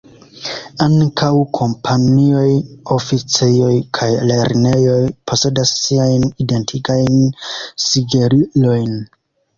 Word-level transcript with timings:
Ankaŭ 0.85 1.27
kompanioj, 1.57 2.45
oficejoj 2.95 3.75
kaj 3.99 4.09
lernejoj 4.31 4.99
posedas 5.33 5.77
siajn 5.83 6.27
identigajn 6.47 7.17
sigelilojn. 7.89 8.95